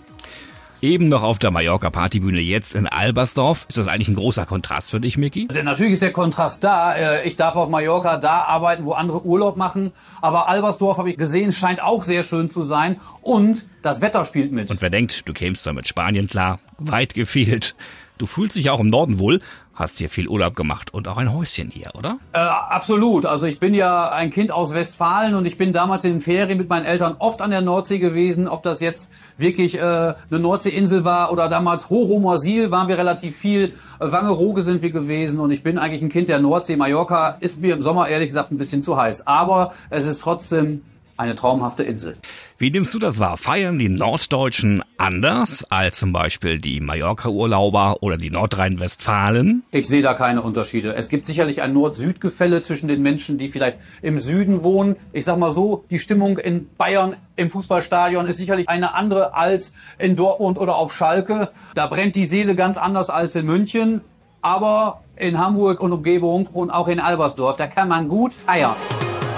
Eben 0.82 1.10
noch 1.10 1.24
auf 1.24 1.40
der 1.40 1.50
Mallorca 1.50 1.90
Partybühne, 1.90 2.40
jetzt 2.40 2.76
in 2.76 2.88
Albersdorf. 2.88 3.66
Ist 3.68 3.80
das 3.80 3.88
eigentlich 3.88 4.08
ein 4.08 4.14
großer 4.14 4.46
Kontrast 4.46 4.92
für 4.92 5.00
dich, 5.00 5.18
Micky? 5.18 5.48
Denn 5.48 5.66
natürlich 5.66 5.94
ist 5.94 6.04
der 6.04 6.14
Kontrast 6.14 6.64
da. 6.64 6.96
Äh, 6.96 7.28
ich 7.28 7.36
darf 7.36 7.56
auf 7.56 7.70
Mallorca 7.70 8.18
da 8.18 8.44
arbeiten, 8.44 8.86
wo 8.86 8.92
andere 8.92 9.26
Urlaub 9.26 9.58
machen. 9.58 9.92
Aber 10.22 10.48
Albersdorf, 10.48 11.00
habe 11.00 11.10
ich 11.10 11.18
gesehen, 11.18 11.52
scheint 11.52 11.82
auch 11.82 12.04
sehr 12.04 12.22
schön 12.22 12.52
zu 12.52 12.62
sein. 12.62 13.00
Und 13.22 13.68
das 13.82 14.00
Wetter 14.00 14.26
spielt 14.26 14.52
mit. 14.52 14.70
Und 14.70 14.82
wer 14.82 14.92
denkt, 14.92 15.28
du 15.28 15.34
kämst 15.34 15.66
da 15.66 15.74
mit 15.74 15.88
Spanien 15.88 16.28
klar, 16.28 16.60
weit 16.78 17.16
gefehlt. 17.16 17.76
Du 18.20 18.26
fühlst 18.26 18.56
dich 18.56 18.70
auch 18.70 18.80
im 18.80 18.88
Norden 18.88 19.20
wohl, 19.20 19.42
hast 19.80 19.98
hier 19.98 20.10
viel 20.10 20.28
Urlaub 20.28 20.56
gemacht 20.56 20.94
und 20.94 21.08
auch 21.08 21.18
ein 21.18 21.34
Häuschen 21.34 21.70
hier, 21.70 21.92
oder? 21.98 22.20
Äh, 22.34 22.40
absolut. 22.40 23.26
Also 23.26 23.46
ich 23.46 23.60
bin 23.60 23.74
ja 23.74 24.10
ein 24.10 24.30
Kind 24.30 24.52
aus 24.52 24.74
Westfalen 24.74 25.36
und 25.36 25.46
ich 25.46 25.58
bin 25.58 25.72
damals 25.72 26.04
in 26.04 26.16
den 26.16 26.22
Ferien 26.22 26.58
mit 26.58 26.68
meinen 26.68 26.86
Eltern 26.86 27.16
oft 27.20 27.42
an 27.42 27.50
der 27.50 27.62
Nordsee 27.62 27.98
gewesen. 27.98 28.50
Ob 28.50 28.62
das 28.62 28.82
jetzt 28.82 29.10
wirklich 29.38 29.78
äh, 29.78 29.82
eine 29.82 30.16
Nordseeinsel 30.30 31.06
war 31.06 31.32
oder 31.32 31.48
damals 31.48 31.90
Hochomersil, 31.90 32.72
waren 32.72 32.90
wir 32.90 32.98
relativ 32.98 33.38
viel. 33.38 33.74
Wangerooge 34.00 34.62
sind 34.62 34.82
wir 34.82 34.92
gewesen 34.92 35.40
und 35.40 35.52
ich 35.52 35.64
bin 35.64 35.78
eigentlich 35.78 36.02
ein 36.02 36.10
Kind 36.10 36.28
der 36.28 36.40
Nordsee. 36.40 36.76
Mallorca 36.76 37.38
ist 37.40 37.62
mir 37.62 37.74
im 37.74 37.82
Sommer 37.82 38.10
ehrlich 38.10 38.28
gesagt 38.28 38.52
ein 38.52 38.58
bisschen 38.58 38.82
zu 38.82 38.98
heiß. 38.98 39.28
Aber 39.28 39.74
es 39.90 40.06
ist 40.06 40.20
trotzdem 40.22 40.82
eine 41.20 41.36
traumhafte 41.36 41.84
Insel. 41.84 42.16
Wie 42.58 42.72
nimmst 42.72 42.94
du 42.94 43.00
das 43.00 43.20
wahr? 43.20 43.38
Feiern 43.38 43.78
die 43.78 43.90
Norddeutschen 43.90 44.84
anders 44.98 45.66
als 45.70 46.00
zum 46.00 46.14
Beispiel 46.14 46.60
die 46.60 46.80
Mallorca-Urlauber 46.80 47.98
oder 48.02 48.18
die 48.18 48.30
Nordrhein-Westfalen? 48.30 49.64
Ich 49.72 49.88
sehe 49.88 50.02
da 50.02 50.14
keine 50.14 50.42
Unterschiede. 50.42 50.96
Es 50.96 51.10
gibt 51.10 51.26
sicherlich 51.26 51.62
ein 51.62 51.74
Nord-Süd-Gefälle 51.74 52.62
zwischen 52.62 52.88
den 52.88 53.02
Menschen, 53.02 53.38
die 53.38 53.50
vielleicht 53.50 53.80
im 54.02 54.20
Süden 54.20 54.64
wohnen. 54.64 54.96
Ich 55.12 55.26
sag 55.26 55.38
mal 55.38 55.52
so, 55.52 55.84
die 55.92 56.00
Stimmung 56.00 56.38
in 56.38 56.70
Bayern 56.78 57.18
im 57.36 57.50
Fußballstadion 57.50 58.26
ist 58.26 58.38
sicherlich 58.38 58.70
eine 58.70 58.94
andere 58.94 59.34
als 59.34 59.74
in 59.98 60.16
Dortmund 60.16 60.58
oder 60.58 60.76
auf 60.76 60.94
Schalke. 60.94 61.50
Da 61.76 61.88
brennt 61.88 62.16
die 62.16 62.26
Seele 62.26 62.56
ganz 62.56 62.78
anders 62.78 63.10
als 63.10 63.36
in 63.36 63.46
München. 63.46 64.02
Aber 64.42 65.04
in 65.18 65.38
Hamburg 65.38 65.82
und 65.82 65.92
Umgebung 65.92 66.48
und 66.48 66.70
auch 66.70 66.88
in 66.88 67.02
Albersdorf, 67.02 67.58
da 67.58 67.68
kann 67.68 67.90
man 67.90 68.08
gut 68.08 68.34
feiern. 68.34 68.76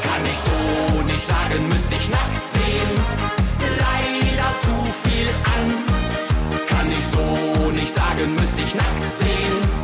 Kann 0.03 0.25
ich 0.31 0.37
so 0.37 0.90
nicht 1.21 1.27
sagen, 1.27 1.69
müsste 1.69 1.95
ich 1.95 2.09
nackt 2.09 2.47
sehen. 2.51 2.91
Leider 3.79 4.57
zu 4.57 5.07
viel 5.07 5.27
an. 5.45 6.67
Kann 6.67 6.89
ich 6.89 7.05
so 7.05 7.71
nicht 7.71 7.93
sagen, 7.93 8.35
müsste 8.35 8.61
ich 8.61 8.75
nackt 8.75 9.01
sehen. 9.03 9.81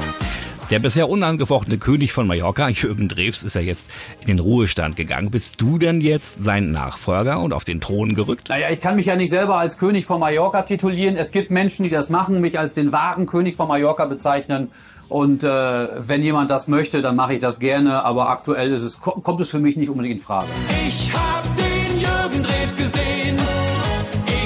Der 0.71 0.79
bisher 0.79 1.09
unangefochtene 1.09 1.77
König 1.77 2.11
von 2.11 2.25
Mallorca, 2.25 2.69
Jürgen 2.69 3.07
Drews, 3.07 3.43
ist 3.43 3.55
ja 3.55 3.61
jetzt 3.61 3.89
in 4.21 4.27
den 4.27 4.39
Ruhestand 4.39 4.95
gegangen. 4.95 5.29
Bist 5.29 5.61
du 5.61 5.77
denn 5.77 6.01
jetzt 6.01 6.43
sein 6.43 6.71
Nachfolger 6.71 7.39
und 7.39 7.53
auf 7.53 7.63
den 7.63 7.81
Thron 7.81 8.15
gerückt? 8.15 8.49
Naja, 8.49 8.69
ich 8.71 8.81
kann 8.81 8.95
mich 8.95 9.05
ja 9.05 9.15
nicht 9.15 9.29
selber 9.29 9.57
als 9.57 9.77
König 9.77 10.05
von 10.05 10.19
Mallorca 10.19 10.63
titulieren. 10.63 11.17
Es 11.17 11.31
gibt 11.31 11.51
Menschen, 11.51 11.83
die 11.83 11.91
das 11.91 12.09
machen, 12.09 12.41
mich 12.41 12.57
als 12.57 12.73
den 12.73 12.91
wahren 12.91 13.27
König 13.27 13.55
von 13.55 13.67
Mallorca 13.67 14.05
bezeichnen. 14.05 14.71
Und 15.09 15.43
äh, 15.43 15.87
wenn 16.07 16.21
jemand 16.21 16.49
das 16.49 16.67
möchte, 16.67 17.01
dann 17.01 17.15
mache 17.15 17.33
ich 17.35 17.39
das 17.39 17.59
gerne. 17.59 18.03
Aber 18.03 18.29
aktuell 18.29 18.71
ist 18.71 18.83
es, 18.83 18.99
kommt 18.99 19.39
es 19.39 19.49
für 19.49 19.59
mich 19.59 19.75
nicht 19.77 19.89
unbedingt 19.89 20.15
in 20.15 20.19
Frage. 20.19 20.47
Ich 20.87 21.11
hab 21.13 21.43
den 21.55 21.99
Jürgen 21.99 22.43
Drews 22.43 22.75
gesehen. 22.75 23.37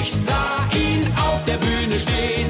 Ich 0.00 0.12
sah 0.12 0.68
ihn 0.74 1.06
auf 1.16 1.44
der 1.44 1.58
Bühne 1.58 1.98
stehen. 1.98 2.48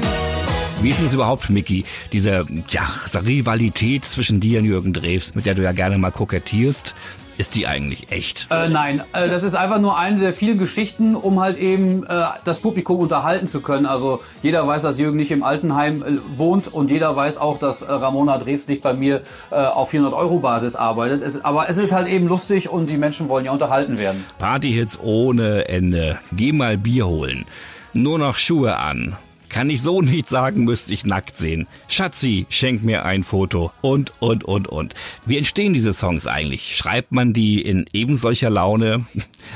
Wie 0.81 0.89
ist 0.89 0.99
denn 0.99 1.05
es 1.05 1.13
überhaupt, 1.13 1.49
Mickey, 1.49 1.85
diese 2.11 2.45
ja, 2.67 2.81
Rivalität 3.25 4.03
zwischen 4.03 4.41
dir 4.41 4.59
und 4.59 4.65
Jürgen 4.65 4.91
Drews, 4.91 5.33
mit 5.33 5.45
der 5.45 5.55
du 5.55 5.63
ja 5.63 5.71
gerne 5.71 5.97
mal 5.97 6.11
kokettierst? 6.11 6.93
Ist 7.37 7.55
die 7.55 7.67
eigentlich 7.67 8.11
echt? 8.11 8.47
Äh, 8.51 8.69
nein, 8.69 9.01
äh, 9.13 9.27
das 9.27 9.43
ist 9.43 9.55
einfach 9.55 9.79
nur 9.79 9.97
eine 9.97 10.19
der 10.19 10.33
vielen 10.33 10.57
Geschichten, 10.57 11.15
um 11.15 11.39
halt 11.39 11.57
eben 11.57 12.03
äh, 12.03 12.25
das 12.43 12.59
Publikum 12.59 12.99
unterhalten 12.99 13.47
zu 13.47 13.61
können. 13.61 13.85
Also 13.85 14.21
jeder 14.41 14.67
weiß, 14.67 14.83
dass 14.83 14.99
Jürgen 14.99 15.17
nicht 15.17 15.31
im 15.31 15.43
Altenheim 15.43 16.03
äh, 16.03 16.17
wohnt 16.37 16.67
und 16.67 16.91
jeder 16.91 17.15
weiß 17.15 17.37
auch, 17.37 17.57
dass 17.57 17.81
äh, 17.81 17.91
Ramona 17.91 18.37
Drews 18.37 18.67
nicht 18.67 18.83
bei 18.83 18.93
mir 18.93 19.21
äh, 19.51 19.55
auf 19.55 19.89
400 19.89 20.13
Euro 20.13 20.39
Basis 20.39 20.75
arbeitet. 20.75 21.21
Es, 21.21 21.43
aber 21.43 21.69
es 21.69 21.77
ist 21.77 21.91
halt 21.91 22.07
eben 22.07 22.27
lustig 22.27 22.69
und 22.69 22.89
die 22.89 22.97
Menschen 22.97 23.29
wollen 23.29 23.45
ja 23.45 23.51
unterhalten 23.51 23.97
werden. 23.97 24.25
Partyhits 24.37 24.99
ohne 25.01 25.67
Ende. 25.67 26.19
Geh 26.31 26.51
mal 26.51 26.77
Bier 26.77 27.07
holen. 27.07 27.45
Nur 27.93 28.19
noch 28.19 28.37
Schuhe 28.37 28.77
an. 28.77 29.17
Kann 29.53 29.69
ich 29.69 29.83
so 29.83 30.01
nicht 30.01 30.29
sagen, 30.29 30.63
müsste 30.63 30.95
ich 30.95 31.05
nackt 31.05 31.37
sehen. 31.37 31.67
Schatzi, 31.87 32.47
schenk 32.49 32.83
mir 32.83 33.05
ein 33.05 33.23
Foto. 33.23 33.71
Und, 33.81 34.11
und, 34.19 34.43
und, 34.43 34.67
und. 34.67 34.95
Wie 35.27 35.37
entstehen 35.37 35.73
diese 35.73 35.93
Songs 35.93 36.25
eigentlich? 36.25 36.75
Schreibt 36.75 37.11
man 37.11 37.33
die 37.33 37.61
in 37.61 37.85
eben 37.93 38.15
solcher 38.15 38.49
Laune? 38.49 39.05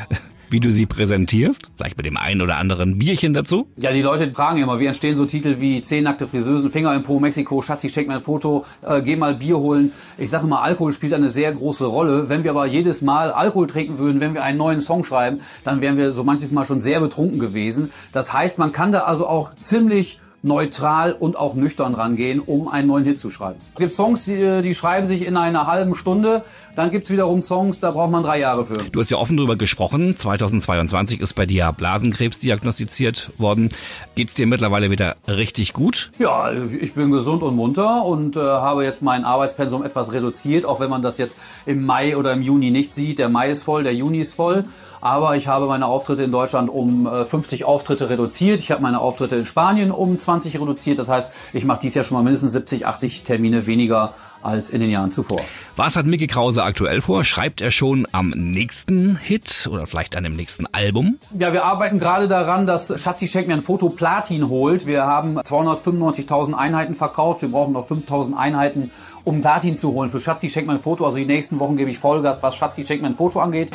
wie 0.49 0.59
du 0.59 0.71
sie 0.71 0.85
präsentierst? 0.85 1.71
Vielleicht 1.75 1.97
mit 1.97 2.05
dem 2.05 2.17
einen 2.17 2.41
oder 2.41 2.57
anderen 2.57 2.97
Bierchen 2.97 3.33
dazu? 3.33 3.67
Ja, 3.77 3.91
die 3.91 4.01
Leute 4.01 4.31
fragen 4.33 4.61
immer, 4.61 4.79
wie 4.79 4.85
entstehen 4.85 5.15
so 5.15 5.25
Titel 5.25 5.59
wie 5.59 5.81
Zehn 5.81 6.03
nackte 6.03 6.27
Friseusen, 6.27 6.71
Finger 6.71 6.95
im 6.95 7.03
Po, 7.03 7.19
Mexiko, 7.19 7.61
Schatzi, 7.61 7.89
schenk 7.89 8.07
mir 8.07 8.15
ein 8.15 8.21
Foto, 8.21 8.65
äh, 8.81 9.01
geh 9.01 9.15
mal 9.15 9.35
Bier 9.35 9.57
holen. 9.57 9.91
Ich 10.17 10.29
sage 10.29 10.45
immer, 10.45 10.61
Alkohol 10.61 10.93
spielt 10.93 11.13
eine 11.13 11.29
sehr 11.29 11.51
große 11.53 11.85
Rolle. 11.85 12.29
Wenn 12.29 12.43
wir 12.43 12.51
aber 12.51 12.65
jedes 12.65 13.01
Mal 13.01 13.31
Alkohol 13.31 13.67
trinken 13.67 13.97
würden, 13.97 14.21
wenn 14.21 14.33
wir 14.33 14.43
einen 14.43 14.57
neuen 14.57 14.81
Song 14.81 15.03
schreiben, 15.03 15.41
dann 15.63 15.81
wären 15.81 15.97
wir 15.97 16.11
so 16.11 16.23
manches 16.23 16.51
Mal 16.51 16.65
schon 16.65 16.81
sehr 16.81 16.99
betrunken 16.99 17.39
gewesen. 17.39 17.91
Das 18.11 18.33
heißt, 18.33 18.57
man 18.57 18.71
kann 18.71 18.91
da 18.91 19.01
also 19.01 19.27
auch 19.27 19.55
ziemlich 19.55 20.19
neutral 20.43 21.13
und 21.13 21.35
auch 21.35 21.55
nüchtern 21.55 21.95
rangehen, 21.95 22.39
um 22.39 22.67
einen 22.67 22.87
neuen 22.87 23.03
Hit 23.03 23.19
zu 23.19 23.29
schreiben. 23.29 23.59
Es 23.73 23.79
gibt 23.79 23.93
Songs, 23.93 24.25
die, 24.25 24.61
die 24.61 24.75
schreiben 24.75 25.07
sich 25.07 25.25
in 25.25 25.35
einer 25.37 25.67
halben 25.67 25.95
Stunde. 25.95 26.43
Dann 26.75 26.91
gibt's 26.91 27.09
wiederum 27.09 27.41
Songs, 27.41 27.79
da 27.79 27.89
braucht 27.89 28.11
man 28.11 28.21
drei 28.21 28.39
Jahre 28.39 28.63
für. 28.63 28.77
Du 28.77 28.99
hast 28.99 29.09
ja 29.09 29.17
offen 29.17 29.35
drüber 29.35 29.55
gesprochen. 29.55 30.15
2022 30.15 31.21
ist 31.21 31.33
bei 31.33 31.47
dir 31.47 31.73
Blasenkrebs 31.75 32.37
diagnostiziert 32.37 33.31
worden. 33.37 33.69
Geht's 34.13 34.35
dir 34.35 34.45
mittlerweile 34.45 34.91
wieder 34.91 35.15
richtig 35.27 35.73
gut? 35.73 36.11
Ja, 36.19 36.51
ich 36.53 36.93
bin 36.93 37.09
gesund 37.09 37.41
und 37.41 37.55
munter 37.55 38.05
und 38.05 38.37
äh, 38.37 38.41
habe 38.41 38.83
jetzt 38.83 39.01
mein 39.01 39.25
Arbeitspensum 39.25 39.83
etwas 39.83 40.13
reduziert, 40.13 40.65
auch 40.65 40.79
wenn 40.79 40.91
man 40.91 41.01
das 41.01 41.17
jetzt 41.17 41.39
im 41.65 41.83
Mai 41.83 42.15
oder 42.15 42.33
im 42.33 42.43
Juni 42.43 42.69
nicht 42.69 42.93
sieht. 42.93 43.17
Der 43.17 43.29
Mai 43.29 43.49
ist 43.49 43.63
voll, 43.63 43.83
der 43.83 43.95
Juni 43.95 44.19
ist 44.19 44.35
voll. 44.35 44.65
Aber 45.07 45.37
ich 45.37 45.47
habe 45.47 45.67
meine 45.67 45.85
Auftritte 45.85 46.23
in 46.23 46.33
Deutschland 46.33 46.69
um 46.69 47.07
äh, 47.07 47.23
50 47.23 47.63
Auftritte 47.63 48.09
reduziert. 48.09 48.59
Ich 48.59 48.71
habe 48.71 48.81
meine 48.81 48.99
Auftritte 48.99 49.37
in 49.37 49.45
Spanien 49.45 49.89
um 49.89 50.19
20 50.19 50.59
reduziert. 50.59 50.99
Das 50.99 51.07
heißt, 51.07 51.31
ich 51.53 51.63
mache 51.63 51.79
dies 51.81 51.95
Jahr 51.95 52.03
schon 52.03 52.17
mal 52.17 52.23
mindestens 52.23 52.51
70, 52.51 52.85
80 52.85 53.23
Termine 53.23 53.67
weniger 53.67 54.15
als 54.43 54.69
in 54.69 54.81
den 54.81 54.89
Jahren 54.89 55.11
zuvor. 55.11 55.39
Was 55.77 55.95
hat 55.95 56.05
Mickey 56.05 56.27
Krause 56.27 56.61
aktuell 56.61 56.99
vor? 56.99 57.23
Schreibt 57.23 57.61
er 57.61 57.71
schon 57.71 58.05
am 58.11 58.31
nächsten 58.31 59.15
Hit 59.15 59.69
oder 59.71 59.87
vielleicht 59.87 60.17
an 60.17 60.25
dem 60.25 60.35
nächsten 60.35 60.65
Album? 60.73 61.19
Ja, 61.31 61.53
wir 61.53 61.63
arbeiten 61.63 61.99
gerade 61.99 62.27
daran, 62.27 62.67
dass 62.67 63.01
Schatzi 63.01 63.29
Schenk 63.29 63.47
mir 63.47 63.53
ein 63.53 63.61
Foto 63.61 63.87
Platin 63.87 64.49
holt. 64.49 64.85
Wir 64.85 65.05
haben 65.05 65.39
295.000 65.39 66.53
Einheiten 66.53 66.95
verkauft. 66.95 67.41
Wir 67.41 67.49
brauchen 67.49 67.71
noch 67.71 67.89
5.000 67.89 68.35
Einheiten, 68.35 68.91
um 69.23 69.39
Platin 69.39 69.77
zu 69.77 69.93
holen. 69.93 70.09
Für 70.09 70.19
Schatzi 70.19 70.49
Schenk 70.49 70.67
mir 70.67 70.73
ein 70.73 70.79
Foto. 70.79 71.05
Also 71.05 71.15
die 71.15 71.25
nächsten 71.25 71.61
Wochen 71.61 71.77
gebe 71.77 71.89
ich 71.89 71.97
Vollgas, 71.97 72.43
was 72.43 72.57
Schatzi 72.57 72.83
Schenk 72.83 73.01
mir 73.01 73.07
ein 73.07 73.15
Foto 73.15 73.39
angeht. 73.39 73.71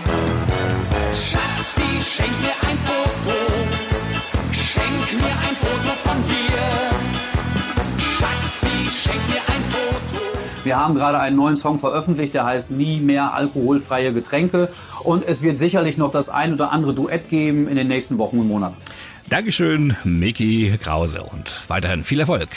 Wir 10.65 10.77
haben 10.79 10.95
gerade 10.95 11.19
einen 11.19 11.37
neuen 11.37 11.57
Song 11.57 11.79
veröffentlicht, 11.79 12.35
der 12.35 12.45
heißt 12.45 12.71
Nie 12.71 13.01
mehr 13.01 13.35
alkoholfreie 13.35 14.13
Getränke. 14.13 14.69
Und 15.01 15.25
es 15.25 15.43
wird 15.43 15.59
sicherlich 15.59 15.97
noch 15.97 16.13
das 16.13 16.29
ein 16.29 16.55
oder 16.55 16.71
andere 16.71 16.95
Duett 16.95 17.29
geben 17.29 17.69
in 17.69 17.77
den 17.77 17.89
nächsten 17.89 18.19
Wochen 18.19 18.39
und 18.39 18.49
Monaten. 18.49 18.77
Dankeschön, 19.29 19.97
Mickey 20.05 20.77
Krause 20.81 21.23
und 21.23 21.57
weiterhin 21.69 22.05
viel 22.05 22.21
Erfolg. 22.21 22.49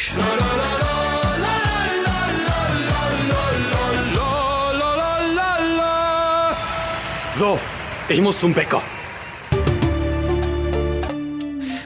So, 7.33 7.59
ich 8.07 8.21
muss 8.21 8.39
zum 8.39 8.53
Bäcker. 8.53 8.81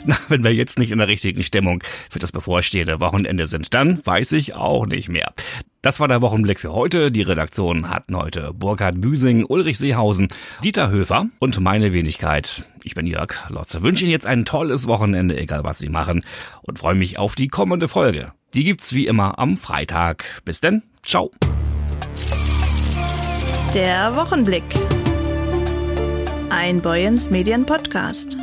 Na, 0.09 0.17
wenn 0.27 0.43
wir 0.43 0.53
jetzt 0.53 0.79
nicht 0.79 0.91
in 0.91 0.97
der 0.97 1.07
richtigen 1.07 1.43
Stimmung 1.43 1.83
für 2.09 2.17
das 2.17 2.31
bevorstehende 2.31 2.99
Wochenende 2.99 3.45
sind, 3.45 3.73
dann 3.75 4.01
weiß 4.03 4.31
ich 4.31 4.55
auch 4.55 4.87
nicht 4.87 5.07
mehr. 5.07 5.33
Das 5.83 5.99
war 5.99 6.07
der 6.07 6.21
Wochenblick 6.21 6.59
für 6.59 6.73
heute. 6.73 7.11
Die 7.11 7.21
Redaktion 7.21 7.89
hatten 7.89 8.17
heute 8.17 8.51
Burkhard 8.53 8.99
Büsing, 8.99 9.45
Ulrich 9.45 9.77
Seehausen, 9.77 10.27
Dieter 10.63 10.89
Höfer 10.89 11.27
und 11.37 11.59
meine 11.59 11.93
Wenigkeit. 11.93 12.65
Ich 12.83 12.95
bin 12.95 13.05
Jörg 13.05 13.49
Lotze. 13.49 13.83
Wünsche 13.83 14.03
Ihnen 14.03 14.11
jetzt 14.11 14.25
ein 14.25 14.45
tolles 14.45 14.87
Wochenende, 14.87 15.37
egal 15.37 15.63
was 15.63 15.77
Sie 15.77 15.89
machen, 15.89 16.25
und 16.63 16.79
freue 16.79 16.95
mich 16.95 17.19
auf 17.19 17.35
die 17.35 17.47
kommende 17.47 17.87
Folge. 17.87 18.33
Die 18.55 18.63
gibt's 18.63 18.95
wie 18.95 19.05
immer 19.05 19.37
am 19.37 19.57
Freitag. 19.57 20.25
Bis 20.43 20.59
denn. 20.59 20.81
Ciao. 21.05 21.31
Der 23.75 24.15
Wochenblick. 24.15 24.63
Ein 26.49 26.81
Boyens 26.81 27.29
Medien 27.29 27.67
Podcast. 27.67 28.38